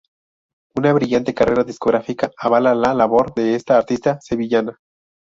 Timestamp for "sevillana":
4.19-4.79